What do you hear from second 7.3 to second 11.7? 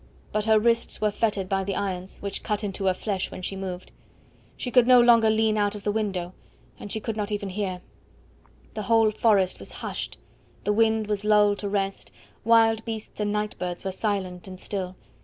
even hear. The whole forest was hushed, the wind was lulled to